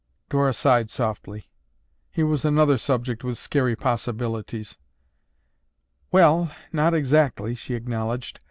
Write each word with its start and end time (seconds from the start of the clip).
Dora 0.31 0.51
sighed 0.51 0.89
softly. 0.89 1.51
Here 2.09 2.25
was 2.25 2.43
another 2.43 2.75
subject 2.77 3.23
with 3.23 3.37
scary 3.37 3.75
possibilities. 3.75 4.79
"Well, 6.11 6.49
not 6.73 6.95
exactly," 6.95 7.53
she 7.53 7.75
acknowledged. 7.75 8.39